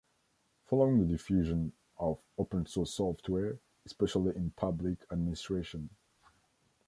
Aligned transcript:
Following 0.65 0.97
the 0.97 1.05
diffusion 1.13 1.73
of 1.99 2.17
Open 2.35 2.65
Source 2.65 2.91
software, 2.91 3.59
especially 3.85 4.35
in 4.35 4.49
Public 4.49 4.97
Administration. 5.11 5.91